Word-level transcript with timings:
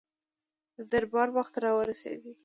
د 0.75 0.77
دربار 0.91 1.27
وخت 1.37 1.53
را 1.63 1.71
ورسېدی. 1.75 2.33